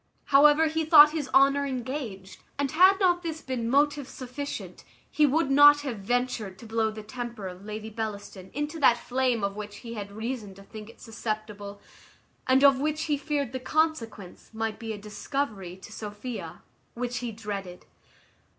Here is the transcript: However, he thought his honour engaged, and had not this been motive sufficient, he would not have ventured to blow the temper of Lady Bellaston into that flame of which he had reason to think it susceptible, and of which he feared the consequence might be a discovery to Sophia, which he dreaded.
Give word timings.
However, 0.33 0.65
he 0.65 0.83
thought 0.83 1.11
his 1.11 1.29
honour 1.31 1.63
engaged, 1.63 2.39
and 2.57 2.71
had 2.71 2.99
not 2.99 3.21
this 3.21 3.39
been 3.39 3.69
motive 3.69 4.07
sufficient, 4.09 4.83
he 5.11 5.27
would 5.27 5.51
not 5.51 5.81
have 5.81 5.99
ventured 5.99 6.57
to 6.57 6.65
blow 6.65 6.89
the 6.89 7.03
temper 7.03 7.47
of 7.47 7.63
Lady 7.65 7.91
Bellaston 7.91 8.49
into 8.51 8.79
that 8.79 8.97
flame 8.97 9.43
of 9.43 9.55
which 9.55 9.75
he 9.85 9.93
had 9.93 10.11
reason 10.11 10.55
to 10.55 10.63
think 10.63 10.89
it 10.89 10.99
susceptible, 10.99 11.79
and 12.47 12.63
of 12.63 12.79
which 12.79 13.03
he 13.03 13.15
feared 13.15 13.51
the 13.51 13.59
consequence 13.59 14.49
might 14.55 14.79
be 14.79 14.91
a 14.91 14.97
discovery 14.97 15.75
to 15.77 15.91
Sophia, 15.91 16.63
which 16.95 17.17
he 17.19 17.31
dreaded. 17.31 17.85